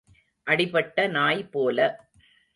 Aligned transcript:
அடிபட்ட 0.47 1.07
நாய் 1.07 1.43
போல. 1.49 2.09